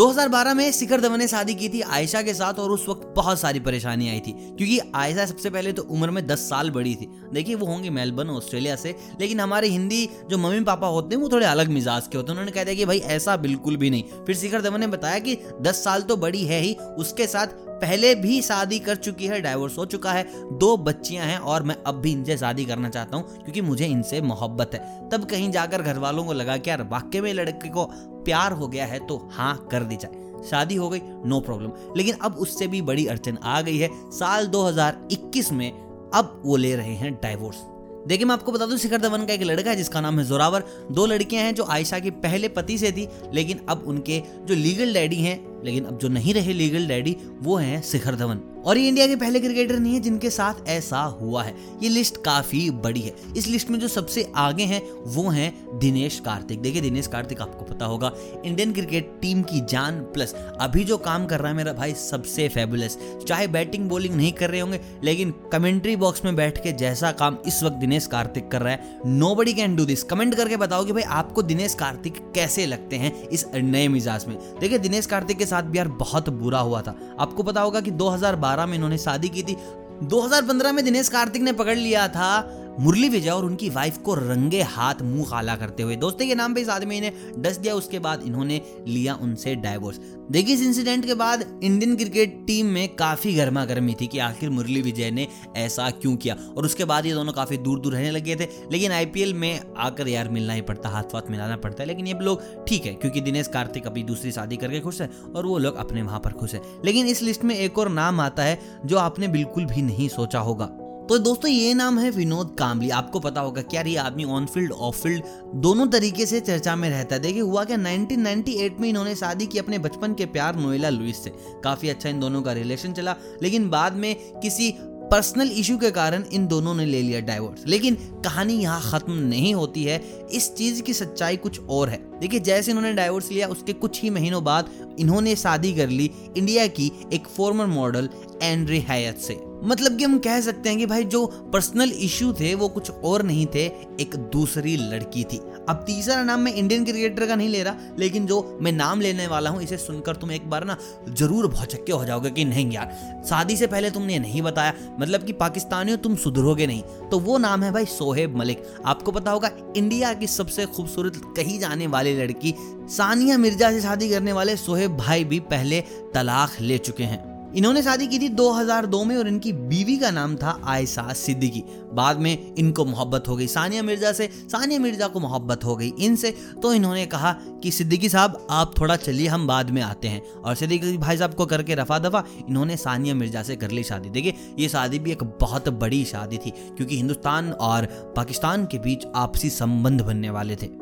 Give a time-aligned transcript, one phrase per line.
[0.00, 3.40] 2012 में शिखर धवन ने शादी की थी आयशा के साथ और उस वक्त बहुत
[3.40, 7.08] सारी परेशानी आई थी, क्योंकि आयशा सबसे पहले तो उम्र में 10 साल बड़ी थी।
[7.32, 11.28] देखिए, वो होंगे मेलबर्न, ऑस्ट्रेलिया से, लेकिन हमारे हिंदी जो मम्मी पापा होते हैं, वो
[11.28, 14.24] थोड़े अलग मिजाज के होते हैं। उन्होंने कह दिया कि भाई, ऐसा बिल्कुल भी नहीं।
[14.26, 17.46] फिर शिखर धवन ने बताया कि दस साल तो बड़ी है ही, उसके साथ
[17.80, 21.76] पहले भी शादी कर चुकी है डाइवोर्स हो चुका है, दो बच्चियाँ हैं और मैं
[21.86, 25.82] अब भी इनसे शादी करना चाहता हूँ क्योंकि मुझे इनसे मोहब्बत है। तब कहीं जाकर
[25.82, 27.84] घर वालों को लगा कि यार वाक्य में लड़के को
[28.24, 32.14] प्यार हो गया है तो हाँ कर दी जाए। शादी हो गई नो प्रॉब्लम लेकिन
[32.22, 35.70] अब उससे भी बड़ी अड़चन आ गई है। साल 2021 में
[36.14, 37.62] अब वो ले रहे हैं डाइवोर्स
[38.00, 40.62] देखिए, मैं आपको बता दूँ, शिखर धवन का एक लड़का है जिसका नाम है जोरावर।
[40.90, 44.94] दो लड़कियाँ हैं जो आयशा के पहले पति से थी, लेकिन अब उनके जो लीगल
[44.94, 48.88] डैडी हैं लेकिन अब जो नहीं रहे लीगल डैडी वो हैं शिखर धवन। और ये
[48.88, 53.00] इंडिया के पहले क्रिकेटर नहीं है, जिनके साथ ऐसा हुआ है। ये लिस्ट काफ़ी बड़ी
[53.00, 57.40] है। इस लिस्ट में जो सबसे आगे हैं, वो हैं दिनेश कार्तिक। देखिए, दिनेश कार्तिक
[57.40, 58.12] आपको पता होगा
[58.44, 62.48] इंडियन क्रिकेट टीम की जान प्लस अभी जो काम कर रहा है मेरा भाई, सबसे
[62.48, 67.12] फेबुलस चाहे बैटिंग बॉलिंग नहीं कर रहे होंगे, लेकिन कमेंट्री बॉक्स में बैठ के जैसा
[67.12, 69.00] काम इस वक्त दिनेश कार्तिक कर रहा है।
[69.34, 73.28] Nobody can do this comment करके बताओ कि भाई, आपको दिनेश कार्तिक कैसे लगते हैं
[73.28, 74.38] इस नए मिजाज में?
[74.60, 77.90] देखिए, दिनेश कार्तिक के साथ भी यार बहुत बुरा हुआ था। आपको पता होगा कि
[77.90, 79.56] 2012 में इन्होंने शादी की थी।
[80.02, 82.30] 2015 में दिनेश कार्तिक ने पकड़ लिया था।
[82.78, 86.54] मुरली विजय और उनकी वाइफ को रंगे हाथ मुँह खाला करते हुए। दोस्तों के नाम
[86.54, 91.04] पे इस आदमी ने डस दिया, उसके बाद इन्होंने लिया उनसे डाइवोर्स देखिए इस इंसिडेंट
[91.06, 95.26] के बाद इंडियन क्रिकेट टीम में काफ़ी गर्मा गर्मी थी कि आखिर मुरली विजय ने
[95.56, 96.36] ऐसा क्यों किया?
[96.56, 100.08] और उसके बाद ये दोनों काफ़ी दूर दूर रहने लगे थे। लेकिन आईपीएल में आकर
[100.08, 103.20] यार मिलना ही पड़ता, हाथ वाथ मिलाना पड़ता है। लेकिन ये लोग ठीक है, क्योंकि
[103.20, 106.54] दिनेश कार्तिक अभी दूसरी शादी करके खुश है और वो लोग अपने वहाँ पर खुश
[106.54, 110.08] है। लेकिन इस लिस्ट में एक और नाम आता है जो आपने बिल्कुल भी नहीं
[110.08, 110.70] सोचा होगा।
[111.10, 114.72] तो दोस्तों, ये नाम है विनोद कामली। आपको पता होगा क्या ये आदमी ऑन फ़ील्ड
[114.72, 115.22] ऑफ़ फ़ील्ड
[115.54, 119.58] दोनों तरीके से चर्चा में रहता है। देखिए, हुआ क्या 1998 में इन्होंने शादी की
[119.58, 121.32] अपने बचपन के प्यार नोएला लुइस से।
[121.64, 124.70] काफ़ी अच्छा इन दोनों का रिलेशन चला, लेकिन बाद में किसी
[125.10, 129.54] पर्सनल इशू के कारण इन दोनों ने ले लिया डाइवोर्स लेकिन कहानी यहाँ खत्म नहीं
[129.54, 130.00] होती है।
[130.32, 134.10] इस चीज़ की सच्चाई कुछ और है। देखिए, जैसे इन्होंने डाइवोर्स लिया, उसके कुछ ही
[134.10, 134.70] महीनों बाद
[135.00, 138.08] इन्होंने शादी कर ली इंडिया की एक फॉर्मर मॉडल
[138.42, 142.54] एंड्री हैयत से। मतलब कि हम कह सकते हैं कि भाई जो पर्सनल इशू थे,
[142.54, 143.64] वो कुछ और नहीं थे,
[144.00, 145.38] एक दूसरी लड़की थी।
[145.68, 149.26] अब तीसरा नाम मैं इंडियन क्रिकेटर का नहीं ले रहा, लेकिन जो मैं नाम लेने
[149.26, 150.76] वाला हूँ, इसे सुनकर तुम एक बार ना
[151.10, 155.32] ज़रूर भौचक्के हो जाओगे कि नहीं यार, शादी से पहले तुमने नहीं बताया मतलब कि
[155.34, 160.12] पाकिस्तानियों तुम सुधरोगे नहीं। तो वो नाम है भाई सोहेब मलिक। आपको पता होगा इंडिया
[160.14, 162.54] की सबसे खूबसूरत कही जाने वाली लड़की
[162.90, 165.80] सानिया मिर्ज़ा से शादी करने वाले सोहेब भाई भी पहले
[166.14, 170.36] तलाक ले चुके हैं। इन्होंने शादी की थी 2002 में और इनकी बीवी का नाम
[170.36, 171.62] था आयशा सिद्दीकी।
[171.92, 175.92] बाद में इनको मोहब्बत हो गई। सानिया मिर्ज़ा से सानिया मिर्ज़ा को मोहब्बत हो गई
[176.00, 180.22] इनसे। तो इन्होंने कहा कि सिद्दीकी साहब, आप थोड़ा चलिए, हम बाद में आते हैं।
[180.32, 184.10] और सिद्दीकी भाई साहब को करके रफा दफ़ा इन्होंने सानिया मिर्ज़ा से कर ली शादी।
[184.10, 189.06] देखिए, ये शादी भी एक बहुत बड़ी शादी थी, क्योंकि हिंदुस्तान और पाकिस्तान के बीच
[189.14, 190.79] आपसी संबंध बनने वाले थे।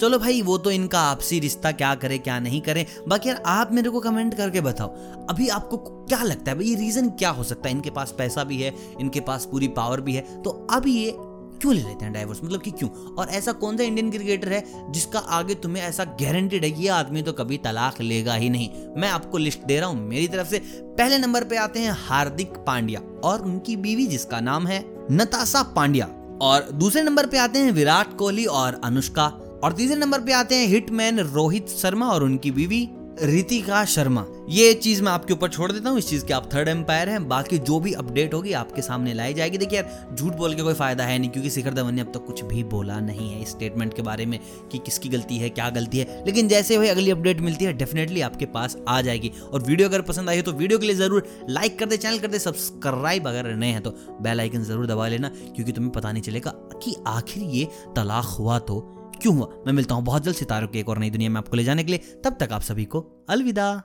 [0.00, 3.72] चलो भाई, वो तो इनका आपसी रिश्ता, क्या करे, क्या नहीं करे। बाकी यार, आप
[3.72, 4.88] मेरे को कमेंट करके बताओ,
[5.30, 6.56] अभी आपको क्या लगता है?
[6.56, 7.74] भाई, ये रीजन क्या हो सकता है?
[7.74, 11.12] इनके पास पैसा भी है, इनके पास पूरी पावर भी है तो अब ये
[11.60, 12.90] क्यों ले लेते हैं डाइवोर्स मतलब कि क्यों?
[13.14, 16.88] और ऐसा कौन सा इंडियन क्रिकेटर है, जिसका आगे तुम्हें ऐसा गारंटेड है कि ये
[16.88, 20.48] आदमी तो कभी तलाक लेगा ही नहीं। मैं आपको लिस्ट दे रहा हूँ, मेरी तरफ़
[20.48, 20.58] से।
[20.98, 26.08] पहले नंबर पे आते हैं हार्दिक पांड्या, और उनकी बीवी, जिसका नाम है नताशा पांड्या।
[26.42, 29.28] और दूसरे नंबर पे आते हैं विराट कोहली और अनुष्का।
[29.62, 32.88] और तीसरे नंबर पे आते हैं हिटमैन रोहित शर्मा और उनकी बीवी
[33.22, 36.68] रितिका शर्मा। ये चीज़ मैं आपके ऊपर छोड़ देता हूँ, इस चीज़ के आप थर्ड
[36.68, 40.54] एम्पायर हैं, बाकी जो भी अपडेट होगी आपके सामने लाई जाएगी। देखिए यार, झूठ बोल
[40.54, 42.98] के कोई फ़ायदा है नहीं, क्योंकि शिखर धवन ने अब तक तो कुछ भी बोला
[43.00, 44.38] नहीं है इस स्टेटमेंट के बारे में
[44.72, 48.20] कि किसकी गलती है, क्या गलती है। लेकिन जैसे हुए अगली अपडेट मिलती है डेफिनेटली
[48.20, 51.26] आपके पास आ जाएगी। और वीडियो अगर पसंद आई है तो वीडियो के लिए ज़रूर
[51.50, 53.90] लाइक कर दे चैनल कर दे सब्सक्राइब अगर नए हैं तो
[54.22, 58.80] बेलाइकन ज़रूर दबा लेना, क्योंकि तुम्हें पता नहीं चलेगा कि आखिर ये तलाक हुआ तो
[59.22, 59.48] क्यों हुआ?
[59.66, 61.84] मैं मिलता हूँ बहुत जल्द सितारों की एक और नई दुनिया में आपको ले जाने
[61.84, 63.82] के लिए। तब तक आप सभी को अलविदा।